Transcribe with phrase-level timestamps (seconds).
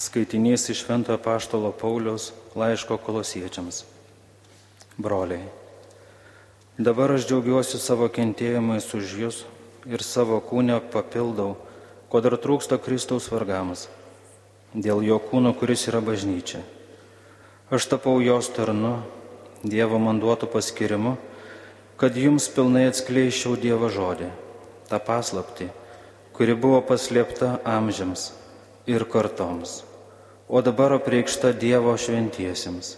[0.00, 3.82] Skaitinys iš Šventojo Paštalo Paulius laiško kolosiečiams.
[4.96, 5.44] Broliai,
[6.78, 9.40] dabar aš džiaugiuosi savo kentėjimais už jūs
[9.84, 11.58] ir savo kūnę papildau,
[12.08, 13.90] ko dar trūksta Kristaus vargams,
[14.72, 16.62] dėl jo kūno, kuris yra bažnyčia.
[17.68, 19.02] Aš tapau jos tarnu,
[19.60, 21.18] Dievo man duotų paskirimu,
[22.00, 24.32] kad jums pilnai atskleiščiau Dievo žodį,
[24.88, 25.68] tą paslapti,
[26.32, 28.30] kuri buvo paslėpta amžiams
[28.88, 29.89] ir kartoms
[30.50, 32.96] o dabar apreikšta Dievo šventiesiems.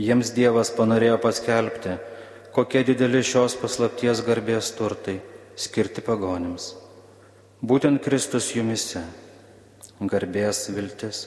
[0.00, 1.98] Jiems Dievas panorėjo paskelbti,
[2.56, 5.18] kokie dideli šios paslapties garbės turtai
[5.58, 6.70] skirti pagonims.
[7.60, 9.02] Būtent Kristus jumise,
[10.00, 11.26] garbės viltis,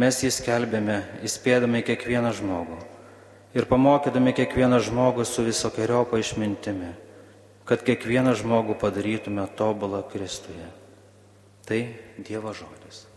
[0.00, 2.80] mes jį skelbėme, įspėdami kiekvieną žmogų
[3.52, 6.94] ir pamokydami kiekvieną žmogų su visokiojopa išmintimi,
[7.68, 10.70] kad kiekvieną žmogų padarytume tobulą Kristuje.
[11.66, 11.84] Tai
[12.16, 13.09] Dievo žodis.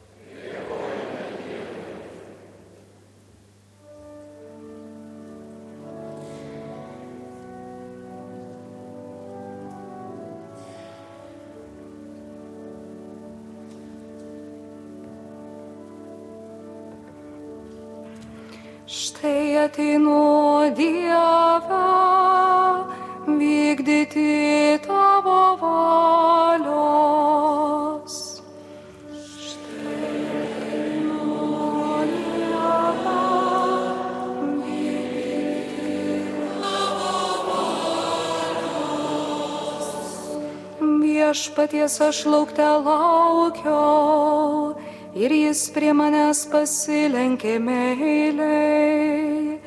[41.33, 44.77] Viešpaties aš laukte laukiau
[45.17, 49.57] ir jis prie manęs pasilenkė meiliai,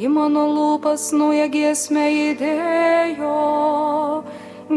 [0.00, 3.36] į mano lūpas naują giesmę įdėjo,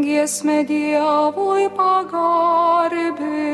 [0.04, 3.53] giesmę Dievui pagarbint.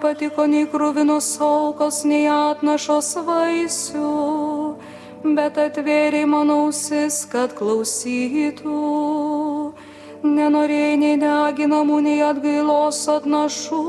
[0.00, 4.76] Nepatiko nei krūvinos aukos, nei atnašos vaisių,
[5.36, 8.80] bet atvėrė mano ausis, kad klausytų.
[10.24, 13.84] Nenorėjai nei deginamų, nei atgailos atnašų.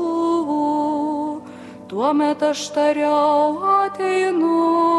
[1.88, 4.91] Tuomet aš tariau ateinu.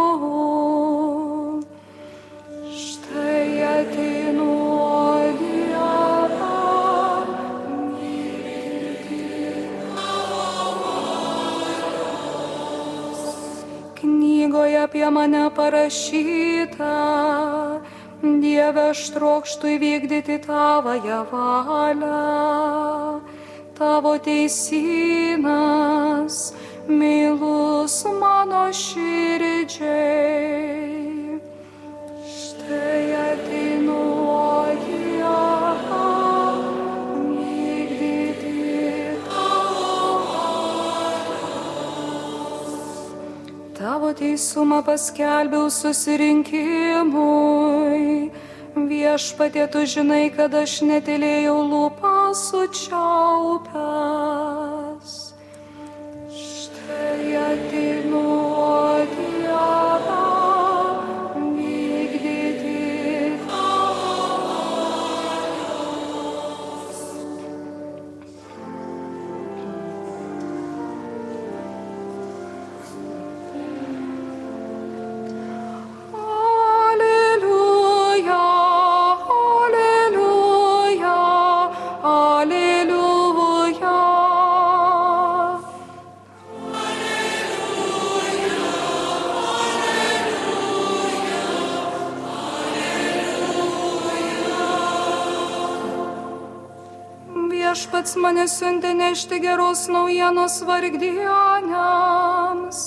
[14.94, 16.94] Apie mane parašyta.
[18.22, 23.20] Dieve, aš trokštų įvykdyti tavąją valią.
[23.74, 25.56] Tavo teisinas,
[26.86, 29.84] meilus mano širdžiai.
[44.20, 48.32] Teisumą paskelbiau susirinkimui.
[48.90, 53.93] Viešpatie, tu žinai, kad aš netilėjau lūpą sučiaupęs.
[98.04, 102.82] Viešpats mane siuntė nešti geros naujienos vargdieniams,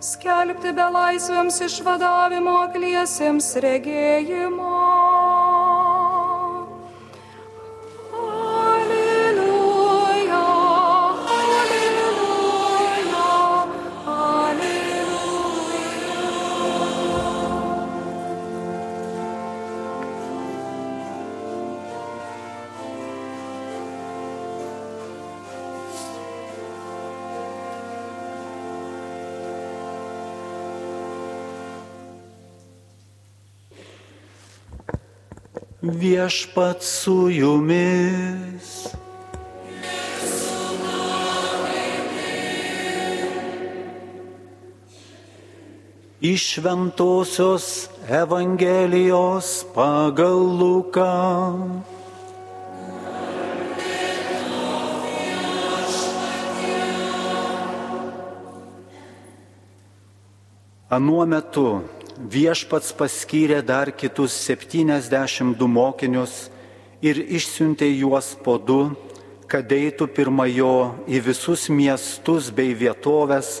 [0.00, 4.71] skelbti belaisvėms išvadavimo akliesiems regėjimo.
[35.82, 38.86] Viešpat su jumis.
[46.20, 51.10] Iš Šventojios Evangelijos pagal Luką.
[60.88, 61.82] Anuo metu
[62.18, 66.50] viešpats paskyrė dar kitus 72 mokinius
[67.02, 68.92] ir išsiuntė juos po du,
[69.48, 73.60] kad eitų pirmajo į visus miestus bei vietovės,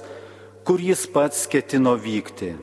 [0.64, 2.54] kur jis pats ketino vykti.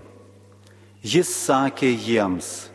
[1.03, 2.69] Jis sakė jiems,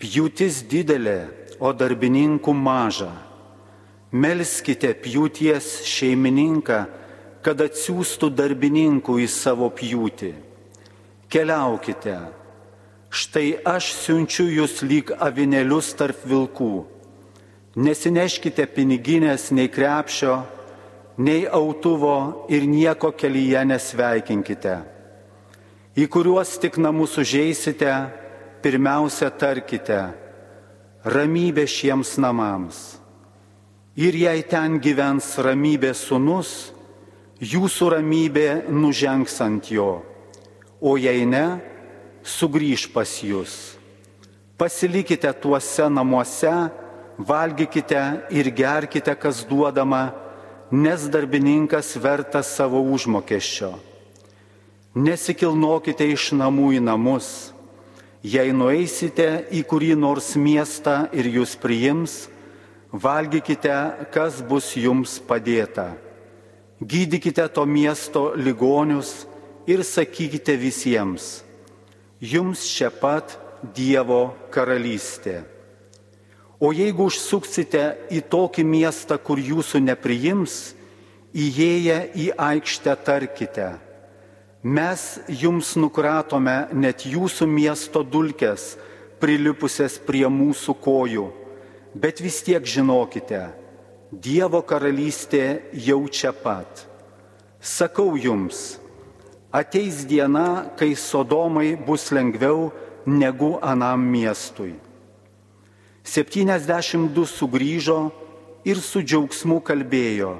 [0.00, 1.20] pjūtis didelė,
[1.60, 3.12] o darbininkų maža.
[4.12, 6.82] Melskite pjūties šeimininką,
[7.40, 10.45] kad atsiųstų darbininkų į savo pjūtį
[11.28, 12.16] keliaukite,
[13.10, 16.74] štai aš siunčiu jūs lyg avinėlius tarp vilkų.
[17.76, 20.38] Nesineškite piniginės nei krepšio,
[21.20, 24.76] nei autuvo ir nieko kelyje nesveikinkite.
[25.96, 27.92] Į kuriuos tik namus užeisite,
[28.64, 30.00] pirmiausia tarkite,
[31.04, 32.80] ramybė šiems namams.
[33.96, 36.72] Ir jei ten gyvens ramybė sunus,
[37.40, 39.90] jūsų ramybė nužengs ant jo
[40.80, 41.60] o jei ne,
[42.26, 43.76] sugrįž pas jūs.
[44.56, 46.52] Pasilikite tuose namuose,
[47.18, 48.02] valgykite
[48.32, 50.14] ir gerkite, kas duodama,
[50.70, 53.74] nes darbininkas vertas savo užmokesčio.
[54.96, 57.52] Nesikilnokite iš namų į namus.
[58.24, 62.14] Jei nueisite į kurį nors miestą ir jūs priims,
[62.90, 65.92] valgykite, kas bus jums padėta.
[66.80, 69.26] Gydykite to miesto ligonius,
[69.66, 71.42] ir sakykite visiems,
[72.20, 73.36] jums čia pat
[73.74, 75.40] Dievo karalystė.
[76.60, 77.82] O jeigu užsuksite
[78.12, 80.76] į tokį miestą, kur jūsų nepriims,
[81.34, 83.66] įėję į aikštę tarkite,
[84.62, 88.76] mes jums nukratome net jūsų miesto dulkes,
[89.20, 91.26] prilipusias prie mūsų kojų,
[91.96, 93.48] bet vis tiek žinokite,
[94.06, 96.84] Dievo karalystė jau čia pat.
[97.58, 98.76] Sakau jums,
[99.56, 102.68] ateis diena, kai Sodomai bus lengviau
[103.06, 104.74] negu anam miestui.
[106.04, 108.00] 72 sugrįžo
[108.68, 110.36] ir su džiaugsmu kalbėjo,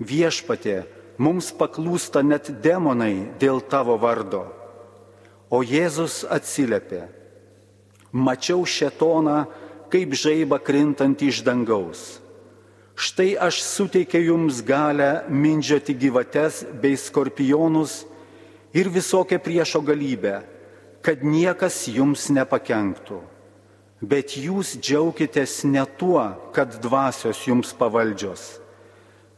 [0.00, 0.78] viešpatė,
[1.20, 4.46] mums paklūsta net demonai dėl tavo vardo.
[5.52, 7.04] O Jėzus atsiliepė,
[8.12, 9.44] mačiau šetoną
[9.92, 12.20] kaip žaiba krintant iš dangaus.
[12.98, 18.02] Štai aš suteikiu jums galę mindžioti gyvates bei skorpionus
[18.74, 20.42] ir visokią priešo galybę,
[21.02, 23.20] kad niekas jums nepakenktų.
[23.98, 26.22] Bet jūs džiaukitės ne tuo,
[26.54, 28.60] kad dvasios jums pavaldžios.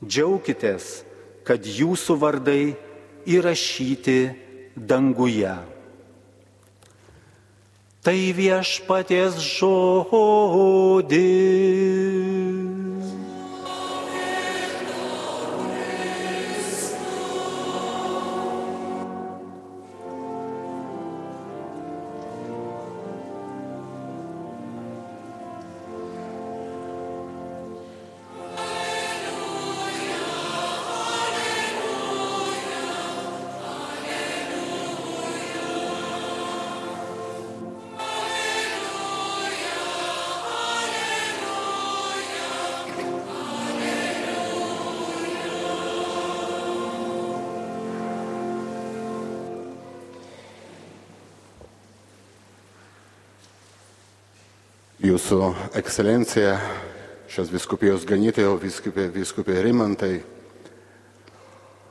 [0.04, 1.04] Džiaukitės,
[1.48, 2.76] kad jūsų vardai
[3.24, 4.36] įrašyti
[4.76, 5.56] danguje.
[8.00, 11.20] Tai viešpaties žodis.
[55.00, 55.36] Jūsų
[55.80, 56.58] ekscelencija,
[57.32, 60.18] šios viskupijos ganytojo, viskupė, viskupė Rimantai,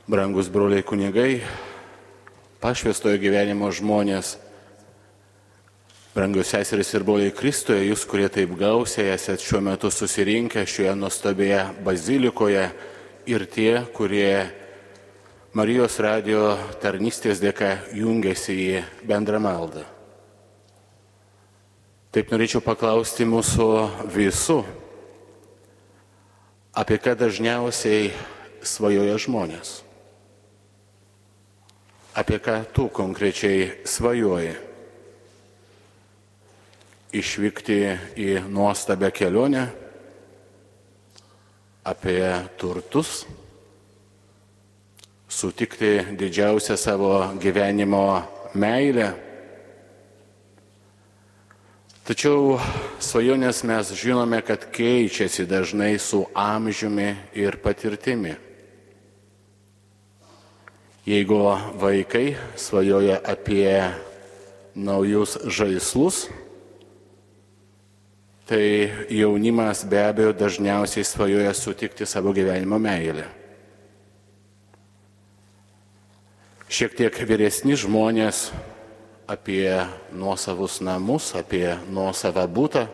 [0.05, 1.39] brangus broliai kunigai,
[2.61, 4.35] pašvestojo gyvenimo žmonės,
[6.13, 11.65] brangus seseris ir broliai Kristoje, jūs, kurie taip gausiai esate šiuo metu susirinkę šioje nuostabėje
[11.81, 12.69] bazilikoje
[13.25, 14.51] ir tie, kurie
[15.57, 19.89] Marijos radio tarnystės dėka jungiasi į bendrą maldą.
[22.09, 23.65] Taip norėčiau paklausti mūsų
[24.09, 24.55] visų,
[26.73, 28.07] apie ką dažniausiai
[28.65, 29.73] svajoja žmonės.
[32.17, 34.55] Apie ką tu konkrečiai svajoji?
[37.13, 37.77] Išvykti
[38.17, 39.67] į nuostabę kelionę,
[41.85, 42.25] apie
[42.57, 43.27] turtus,
[45.29, 48.05] sutikti didžiausią savo gyvenimo
[48.57, 49.28] meilę
[52.09, 52.55] Tačiau
[52.97, 58.31] svajonės mes žinome, kad keičiasi dažnai su amžiumi ir patirtimi.
[61.05, 61.37] Jeigu
[61.77, 63.69] vaikai svajoja apie
[64.73, 66.23] naujus žaislus,
[68.49, 73.27] tai jaunimas be abejo dažniausiai svajoja sutikti savo gyvenimo meilę.
[76.73, 78.47] Šiek tiek vyresni žmonės
[79.29, 79.69] apie
[80.11, 82.87] nuosavus namus, apie nuosavą būtą.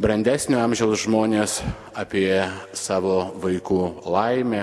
[0.00, 1.58] Brandesnio amžiaus žmonės
[1.98, 4.62] apie savo vaikų laimę.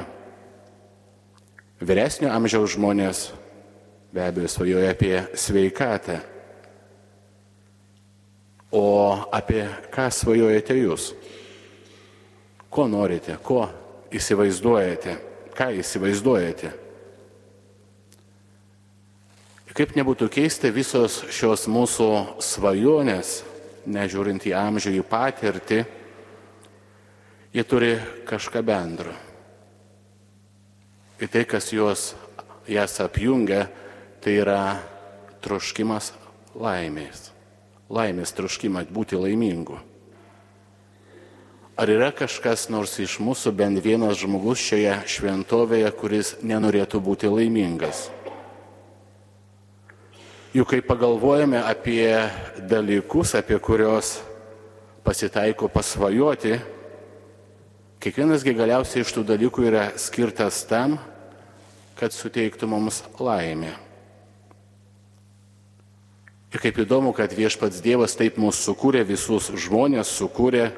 [1.84, 3.27] Vyresnio amžiaus žmonės
[4.15, 6.17] be abejo svajoja apie sveikatą.
[8.74, 8.88] O
[9.36, 11.12] apie ką svajojate jūs?
[12.72, 13.67] Ko norite, ko
[14.10, 15.27] įsivaizduojate?
[15.58, 16.72] ką įsivaizduojate.
[19.78, 22.08] Kaip nebūtų keista, visos šios mūsų
[22.42, 23.44] svajonės,
[23.86, 25.78] nežiūrint į amžių, į patirtį,
[27.54, 27.92] jie turi
[28.26, 29.14] kažką bendro.
[31.22, 32.08] Ir tai, kas juos
[32.66, 33.68] jas apjungia,
[34.26, 34.80] tai yra
[35.46, 36.10] troškimas
[36.58, 37.30] laimės.
[37.94, 39.78] Laimės troškimas būti laimingu.
[41.78, 48.08] Ar yra kažkas nors iš mūsų bent vienas žmogus šioje šventovėje, kuris nenorėtų būti laimingas?
[50.56, 52.08] Juk kai pagalvojame apie
[52.70, 54.22] dalykus, apie kurios
[55.04, 56.54] pasitaiko pasvajoti,
[58.00, 60.96] kiekvienasgi galiausiai iš tų dalykų yra skirtas tam,
[62.00, 63.74] kad suteiktų mums laimę.
[66.56, 70.70] Ir kaip įdomu, kad viešpats Dievas taip mūsų sukūrė, visus žmonės sukūrė,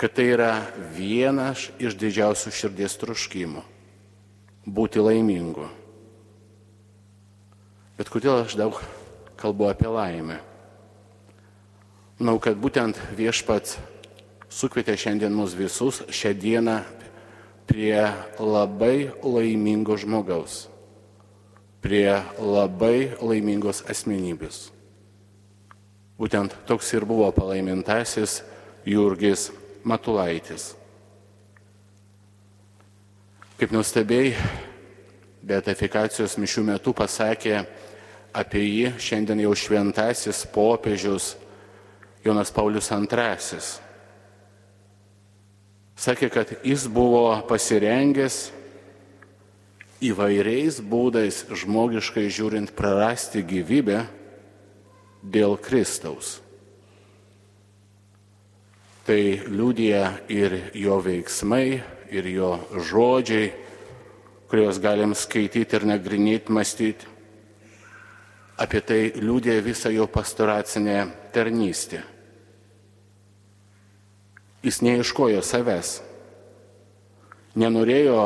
[0.00, 0.54] kad tai yra
[0.96, 3.62] vienas iš didžiausių širdies troškimų-
[4.80, 5.68] būti laimingu.
[8.02, 8.80] Bet kodėl aš daug
[9.38, 10.40] kalbu apie laimę?
[12.18, 13.76] Manau, kad būtent viešpats
[14.50, 16.74] sukvietė šiandien mus visus šią dieną
[17.70, 18.00] prie
[18.42, 20.64] labai laimingo žmogaus,
[21.78, 22.10] prie
[22.42, 24.72] labai laimingos asmenybės.
[26.18, 28.40] Būtent toks ir buvo palaimintasis
[28.82, 29.52] Jurgis
[29.86, 30.72] Matulaitis.
[33.62, 34.34] Kaip nustebiai,
[35.46, 37.62] beatifikacijos mišių metu pasakė
[38.32, 41.34] apie jį šiandien jau šventasis popiežius
[42.24, 43.62] Jonas Paulius II.
[46.02, 48.50] Sakė, kad jis buvo pasirengęs
[50.02, 54.00] įvairiais būdais žmogiškai žiūrint prarasti gyvybę
[55.22, 56.40] dėl Kristaus.
[59.06, 59.20] Tai
[59.50, 63.50] liūdija ir jo veiksmai, ir jo žodžiai,
[64.50, 67.11] kuriuos galim skaityti ir nagrinėti, mąstyti.
[68.62, 70.98] Apie tai liūdė visa jo pastoracinė
[71.34, 72.02] tarnystė.
[74.62, 75.96] Jis neieškojo savęs,
[77.58, 78.20] nenorėjo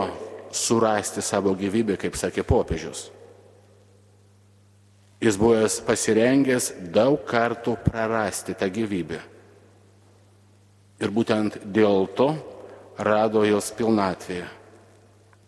[0.53, 3.07] surasti savo gyvybę, kaip sakė popiežius.
[5.25, 9.23] Jis buvęs pasirengęs daug kartų prarasti tą gyvybę.
[11.01, 12.29] Ir būtent dėl to
[13.01, 14.45] rado jos pilnatvėje,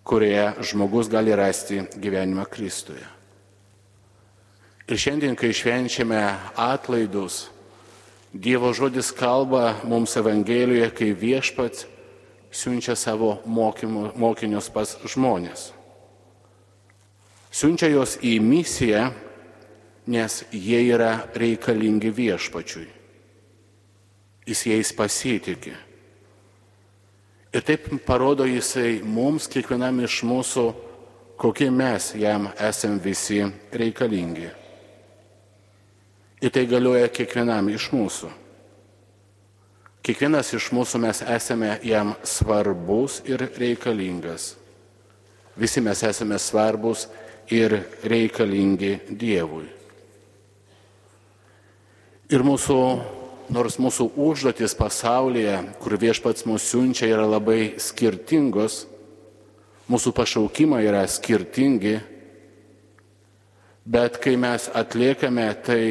[0.08, 3.17] kurioje žmogus gali rasti gyvenimą Kristuje.
[4.88, 6.20] Ir šiandien, kai švenčiame
[6.56, 7.48] atlaidus,
[8.28, 11.86] Dievo žodis kalba mums Evangelijoje, kai viešpats
[12.52, 15.70] siunčia savo mokymu, mokinius pas žmonės.
[17.48, 19.08] Siunčia juos į misiją,
[20.12, 22.98] nes jie yra reikalingi viešpačiui
[24.48, 25.74] jis jais pasitikė.
[27.52, 30.64] Ir taip parodo jisai mums, kiekvienam iš mūsų,
[31.40, 33.40] kokie mes jam esam visi
[33.72, 34.50] reikalingi.
[36.38, 38.30] Ir tai galioja kiekvienam iš mūsų.
[40.06, 44.54] Kiekvienas iš mūsų mes esame jam svarbus ir reikalingas.
[45.58, 47.08] Visi mes esame svarbus
[47.50, 47.74] ir
[48.06, 49.66] reikalingi Dievui.
[52.28, 52.78] Ir mūsų
[53.52, 58.82] nors mūsų užduotis pasaulyje, kur viešpats mūsų siunčia, yra labai skirtingos,
[59.88, 61.96] mūsų pašaukimai yra skirtingi,
[63.88, 65.82] bet kai mes atliekame tai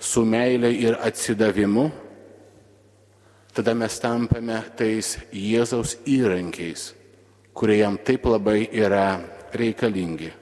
[0.00, 1.90] su meilė ir atsidavimu,
[3.54, 6.90] tada mes tampame tais Jėzaus įrankiais,
[7.54, 9.20] kurie jam taip labai yra
[9.52, 10.32] reikalingi.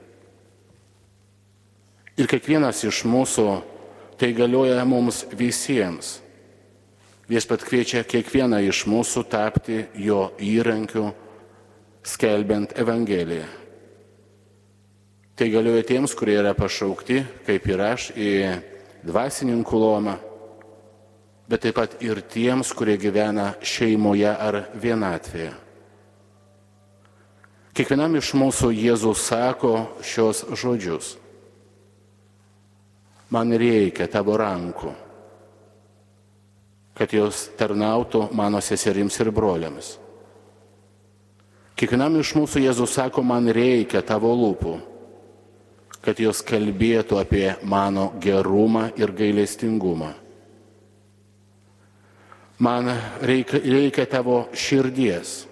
[2.19, 3.51] Ir kiekvienas iš mūsų
[4.19, 6.17] tai galioja mums visiems
[7.29, 11.11] Viešpat kviečia kiekvieną iš mūsų tapti jo įrankiu,
[12.01, 13.45] skelbiant Evangeliją.
[15.37, 18.31] Tai galioja tiems, kurie yra pašaukti, kaip ir aš, į
[19.09, 20.19] dvasininkų lomą,
[21.49, 25.55] bet taip pat ir tiems, kurie gyvena šeimoje ar vienatvėje.
[27.79, 29.73] Kiekvienam iš mūsų Jėzus sako
[30.03, 31.13] šios žodžius.
[33.31, 34.91] Man reikia tavo rankų,
[36.99, 39.93] kad jos tarnautų mano seserims ir broliams.
[41.79, 44.75] Kiekvienam iš mūsų Jėzus sako, man reikia tavo lūpų,
[46.05, 50.13] kad jos kalbėtų apie mano gerumą ir gailestingumą.
[52.59, 52.91] Man
[53.23, 55.45] reikia, reikia tavo širdies,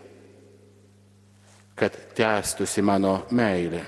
[1.79, 3.85] kad tęstųsi mano meilė.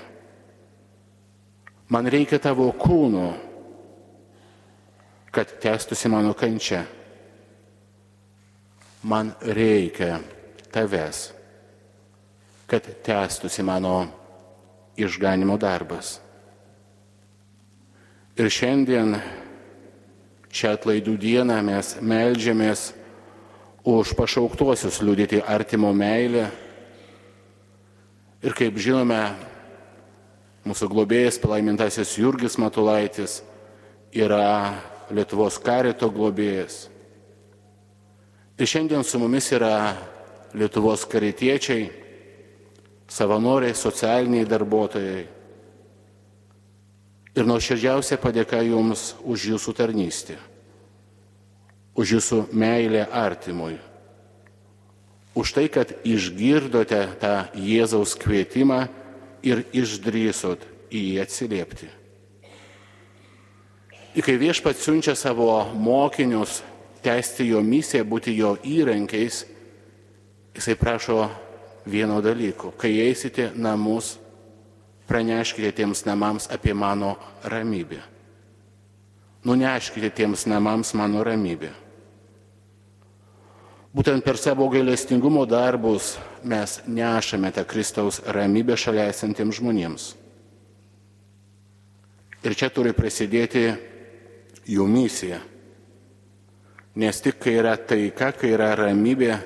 [1.89, 3.25] Man reikia tavo kūno,
[5.35, 6.85] kad tęstųsi mano kančia.
[9.03, 10.19] Man reikia
[10.71, 11.19] tavęs,
[12.69, 14.07] kad tęstųsi mano
[14.99, 16.19] išganimo darbas.
[18.39, 19.17] Ir šiandien,
[20.47, 22.89] šią atlaidų dieną mes melžiamės
[23.83, 26.47] už pašauktuosius liudyti artimo meilę
[28.39, 29.17] Ir kaip žinome,
[30.63, 33.41] mūsų globėjas, palaimintasis Jurgis Matulaitis,
[34.15, 34.79] yra
[35.11, 36.85] Lietuvos karito globėjas.
[38.55, 39.91] Ir šiandien su mumis yra
[40.55, 41.89] Lietuvos karitiečiai,
[43.11, 45.25] savanoriai, socialiniai darbuotojai.
[47.39, 50.35] Ir nuoširdžiausia padėka Jums už Jūsų tarnystę,
[51.95, 53.77] už Jūsų meilę artimui
[55.39, 58.87] už tai, kad išgirdote tą Jėzaus kvietimą
[59.45, 61.87] ir išdrysot į jį atsiliepti.
[64.17, 66.59] Ir kai viešpats siunčia savo mokinius
[67.05, 69.45] tęsti jo misiją, būti jo įrankiais,
[70.57, 71.29] jisai prašo
[71.87, 72.73] vieno dalyko.
[72.75, 74.17] Kai eisite namus,
[75.09, 77.99] praneškite tiems namams apie mano ramybę.
[79.45, 81.73] Nuneškite tiems namams mano ramybę.
[83.89, 86.13] Būtent per savo gailestingumo darbus
[86.45, 90.03] mes nešame tą Kristaus ramybę šalia esantiems žmonėms.
[92.45, 93.65] Ir čia turi prasidėti
[94.69, 95.41] jų misija.
[96.99, 99.39] Nes tik kai yra taika, kai yra ramybė,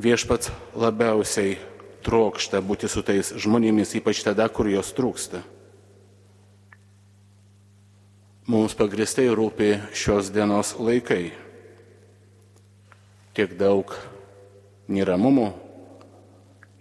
[0.00, 0.48] viešpats
[0.80, 1.58] labiausiai
[2.04, 5.42] trokšta būti su tais žmonėmis, ypač tada, kur jos trūksta.
[8.50, 11.30] Mums pagristai rūpi šios dienos laikai
[13.36, 13.92] tiek daug
[14.90, 15.50] neramumų,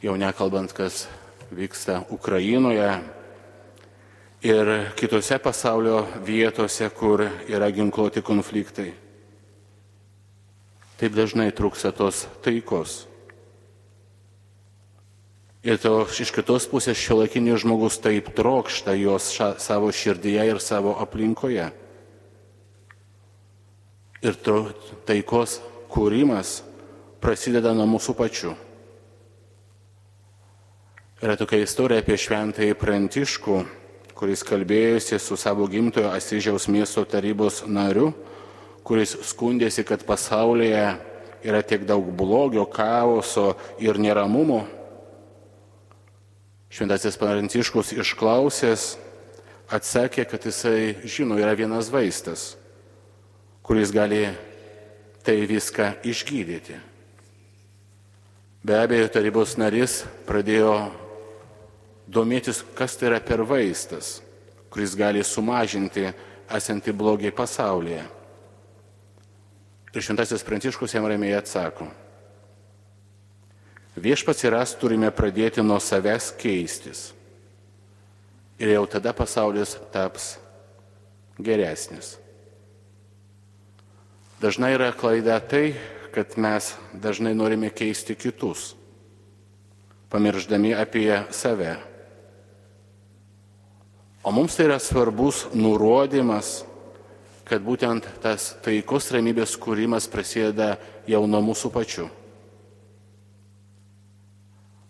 [0.01, 1.05] jau nekalbant, kas
[1.53, 2.89] vyksta Ukrainoje
[4.41, 8.93] ir kitose pasaulio vietose, kur yra ginkluoti konfliktai.
[10.99, 13.08] Taip dažnai trūksta tos taikos.
[15.59, 20.93] Ir to iš kitos pusės šiuolaikinis žmogus taip trokšta jos ša, savo širdyje ir savo
[21.03, 21.65] aplinkoje.
[24.23, 24.71] Ir to
[25.07, 25.57] taikos
[25.91, 26.61] kūrimas
[27.19, 28.55] prasideda nuo mūsų pačių.
[31.19, 33.59] Yra tokia istorija apie šventąjį Prantiškų,
[34.15, 38.13] kuris kalbėjosi su savo gimtojo Asižiaus miesto tarybos nariu,
[38.87, 40.85] kuris skundėsi, kad pasaulyje
[41.43, 44.63] yra tiek daug blogio, chaoso ir neramumo.
[46.69, 48.83] Šventasis Pranciškus išklausęs
[49.73, 52.53] atsakė, kad jisai žino, yra vienas vaistas,
[53.65, 54.27] kuris gali
[55.25, 56.77] tai viską išgydyti.
[58.65, 60.73] Be abejo, tarybos narys pradėjo
[62.09, 64.19] domėtis, kas tai yra per vaistas,
[64.69, 66.09] kuris gali sumažinti
[66.49, 68.03] esantį blogį pasaulyje.
[69.89, 71.87] Ir šventasis Pranciškus jam ramiai atsako.
[73.97, 77.09] Viešpats ir aš turime pradėti nuo savęs keistis.
[78.59, 80.35] Ir jau tada pasaulis taps
[81.39, 82.17] geresnis.
[84.39, 85.73] Dažnai yra klaida tai,
[86.15, 88.73] kad mes dažnai norime keisti kitus,
[90.09, 91.75] pamirždami apie save.
[94.23, 96.63] O mums tai yra svarbus nurodymas,
[97.47, 100.75] kad būtent tas taikos ramybės kūrimas prasideda
[101.09, 102.07] jau nuo mūsų pačių.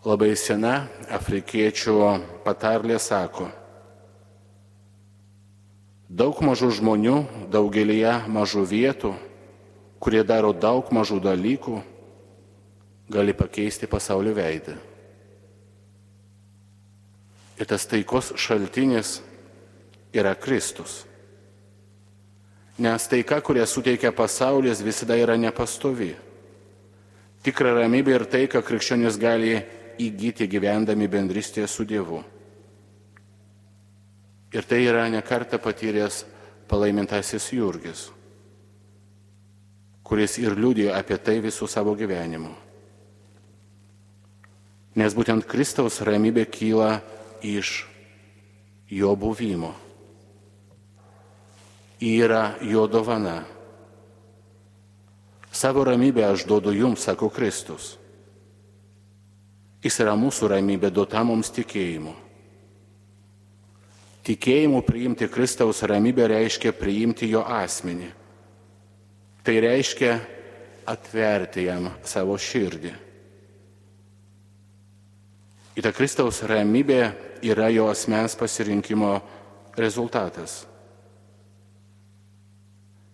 [0.07, 1.95] Labai sena afrikiečių
[2.45, 3.49] patarlė sako,
[6.07, 7.17] daug mažų žmonių
[7.51, 9.11] daugelįje mažų vietų
[9.99, 11.81] kurie daro daug mažų dalykų,
[13.11, 14.77] gali pakeisti pasaulio veidą.
[17.59, 19.19] Ir tas taikos šaltinis
[20.15, 21.03] yra Kristus.
[22.79, 26.13] Nes taika, kurią suteikia pasaulis, visada yra nepastovi.
[27.43, 29.57] Tikra ramybė ir taika krikščionis gali
[29.99, 32.21] įgyti gyvendami bendrystėje su Dievu.
[34.55, 36.23] Ir tai yra nekarta patyręs
[36.69, 38.07] palaimintasis Jurgis
[40.09, 42.49] kuris ir liūdėjo apie tai visų savo gyvenimu.
[44.97, 46.95] Nes būtent Kristaus ramybė kyla
[47.45, 47.83] iš
[48.89, 49.75] jo buvimo.
[52.01, 53.43] Yra jo dovana.
[55.53, 57.98] Savo ramybę aš duodu jums, sako Kristus.
[59.83, 62.11] Jis yra mūsų ramybė duota mums tikėjimu.
[64.27, 68.09] Tikėjimu priimti Kristaus ramybę reiškia priimti jo asmenį.
[69.41, 70.17] Tai reiškia
[70.89, 72.91] atverti jam savo širdį.
[75.79, 77.01] Į tą Kristaus ramybę
[77.47, 79.13] yra jo asmens pasirinkimo
[79.79, 80.65] rezultatas.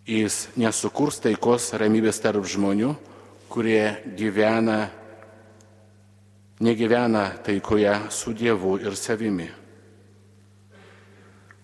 [0.06, 2.92] Jis nesukurs taikos ramybės tarp žmonių,
[3.50, 4.90] kurie gyvena,
[6.60, 9.50] negyvena taikoje su Dievu ir savimi.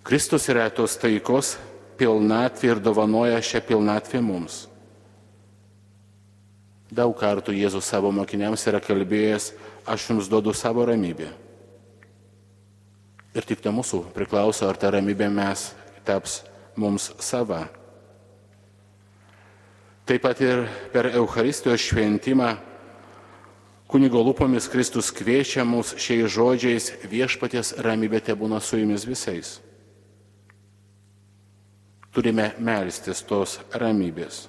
[0.04, 1.56] Kristus yra tos taikos
[2.00, 4.66] pilnatvė ir dovanoja šią pilnatvę mums.
[6.92, 9.54] Daug kartų Jėzus savo mokiniams yra kalbėjęs,
[9.88, 11.30] aš jums duodu savo ramybę.
[13.32, 15.70] Ir tik tai mūsų priklauso, ar ta ramybė mes
[16.04, 16.42] taps
[16.76, 17.70] mums sava.
[20.04, 22.58] Taip pat ir per Euharistijos šventimą
[23.92, 29.58] kunigo lūpomis Kristus kviečia mus šiais žodžiais viešpaties ramybė te būna su jumis visais.
[32.12, 34.46] Turime melstis tos ramybės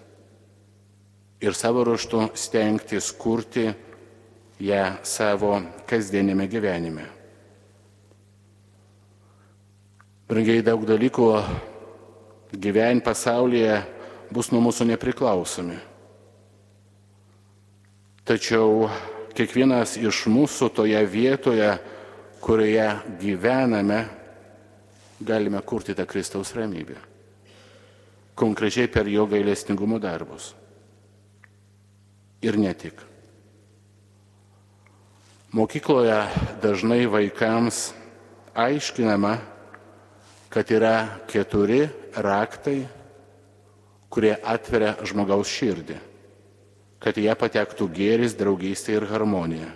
[1.43, 3.67] ir savo ruoštų stengtis kurti
[4.63, 5.57] ją savo
[5.91, 7.09] kasdienėme gyvenime.
[10.31, 11.27] Brangiai daug dalykų
[12.63, 13.81] gyventi pasaulyje
[14.33, 15.81] bus nuo mūsų nepriklausomi.
[18.23, 18.87] Tačiau
[19.37, 21.71] kiekvienas iš mūsų toje vietoje,
[22.43, 22.89] kurioje
[23.21, 24.01] gyvename,
[25.23, 26.99] galime kurti tą Kristaus ramybę.
[28.35, 30.53] Konkrečiai per jo gailestingumo darbus.
[32.43, 32.97] Ir ne tik.
[35.53, 36.17] Mokykloje
[36.63, 37.93] dažnai vaikams
[38.57, 39.37] aiškinama,
[40.53, 40.97] kad yra
[41.29, 41.85] keturi
[42.17, 42.81] raktai
[44.13, 45.97] kurie atveria žmogaus širdį,
[47.03, 49.71] kad jie patektų gėris, draugystė ir harmonija.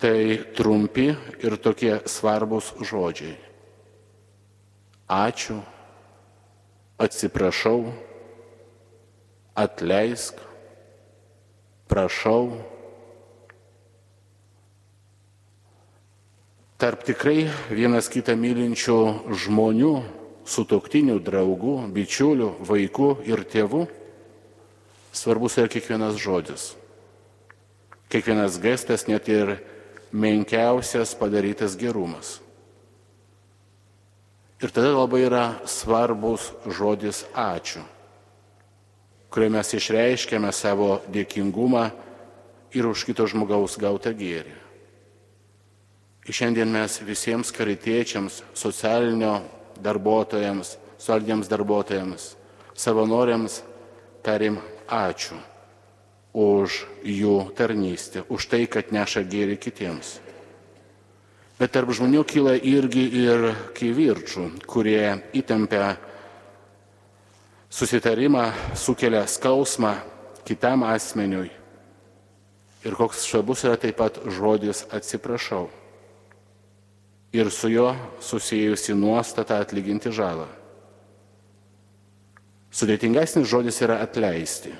[0.00, 0.18] Tai
[0.56, 1.10] trumpi
[1.44, 3.36] ir tokie svarbus žodžiai.
[5.06, 5.60] Ačiū,
[6.98, 7.92] atsiprašau,
[9.56, 10.40] atleisk,
[11.88, 12.56] prašau.
[16.76, 18.98] Tarp tikrai vienas kitą mylinčių
[19.32, 19.92] žmonių
[20.44, 23.86] sutoktinių, draugų, bičiulių, vaikų ir tėvų,
[25.16, 26.74] svarbus yra kiekvienas žodis.
[28.12, 29.56] Kiekvienas gestas, net ir
[30.12, 32.40] menkiausias padarytas gerumas.
[34.62, 37.82] Ir tada labai yra svarbus žodis ačiū,
[39.28, 41.90] kuriuo mes išreiškiame savo dėkingumą
[42.72, 44.54] ir už kito žmogaus gautą gėrį.
[46.26, 49.42] Ir šiandien mes visiems karitiečiams, socialinio
[49.84, 52.32] darbuotojams, solidiems darbuotojams,
[52.74, 53.60] savanoriams
[54.24, 54.56] tarim
[54.88, 55.38] ačiū
[56.36, 60.18] už jų tarnystę, už tai, kad neša gėri kitiems.
[61.56, 65.94] Bet tarp žmonių kyla irgi ir kivirčių, kurie įtempia
[67.72, 69.94] susitarimą, sukelia skausmą
[70.44, 71.48] kitam asmeniui.
[72.84, 75.70] Ir koks švabus yra taip pat žodis atsiprašau
[77.36, 80.46] ir su juo susijusi nuostata atlyginti žalą.
[82.76, 84.74] Sudėtingesnis žodis yra atleisti.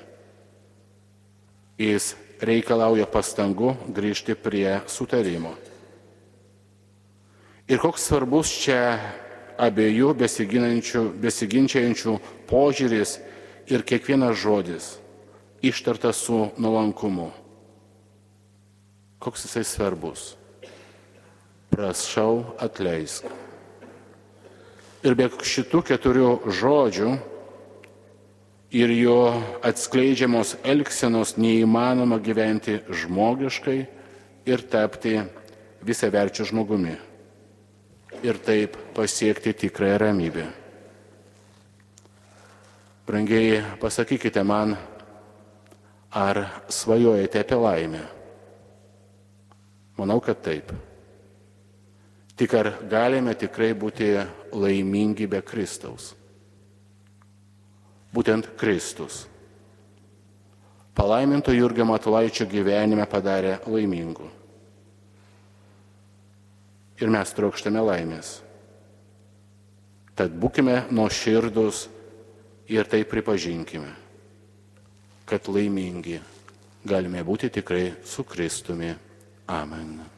[1.81, 2.13] Jis
[2.45, 5.55] reikalauja pastangų grįžti prie sutarimo.
[7.67, 8.99] Ir koks svarbus čia
[9.57, 10.13] abiejų
[11.25, 12.19] besiginčiančių
[12.51, 13.17] požiūris
[13.73, 14.93] ir kiekvienas žodis
[15.65, 17.31] ištartas su nuolankumu.
[19.19, 20.35] Koks jisai svarbus
[21.73, 23.25] prašau atleisk.
[25.05, 27.11] Ir be šitų keturių žodžių
[28.77, 29.21] ir jo
[29.65, 33.79] atskleidžiamos elgsenos neįmanoma gyventi žmogiškai
[34.47, 35.17] ir tapti
[35.87, 36.97] visaverčiu žmogumi.
[38.25, 40.45] Ir taip pasiekti tikrąją ramybę.
[43.07, 44.75] Brangiai, pasakykite man,
[46.11, 48.03] ar svajojate apie laimę?
[49.97, 50.73] Manau, kad taip.
[52.37, 54.11] Tik ar galime tikrai būti
[54.53, 56.13] laimingi be Kristaus?
[58.17, 59.27] Būtent Kristus.
[60.97, 64.31] Palaiminto Jurgio Matulaičio gyvenime padarė laimingų.
[66.97, 68.39] Ir mes trokštame laimės.
[70.17, 71.83] Tad būkime nuoširdus
[72.73, 73.93] ir tai pripažinkime,
[75.29, 76.17] kad laimingi
[76.89, 78.95] galime būti tikrai su Kristumi.
[79.53, 80.16] Amen.